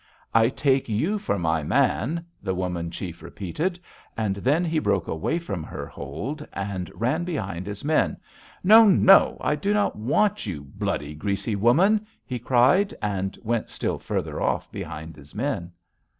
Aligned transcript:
"'I 0.33 0.49
take 0.49 0.89
you 0.89 1.19
for 1.19 1.37
my 1.37 1.61
man,' 1.61 2.25
the 2.41 2.55
woman 2.55 2.89
chief 2.89 3.21
repeated; 3.21 3.79
and 4.17 4.37
then 4.37 4.65
he 4.65 4.79
broke 4.79 5.05
away 5.07 5.37
from 5.37 5.61
her 5.63 5.85
hold 5.85 6.43
and 6.53 6.91
ran 6.95 7.23
behind 7.23 7.67
his 7.67 7.83
men: 7.85 8.17
'No! 8.63 8.87
No! 8.87 9.37
I 9.41 9.53
do 9.55 9.75
not 9.75 9.95
want 9.95 10.47
you, 10.47 10.63
bloody, 10.63 11.13
greasy 11.13 11.55
woman,' 11.55 12.07
he 12.25 12.39
cried, 12.39 12.95
and 12.99 13.37
went 13.43 13.69
still 13.69 13.99
farther 13.99 14.41
off 14.41 14.71
behind 14.71 15.15
his 15.17 15.35
men. 15.35 15.71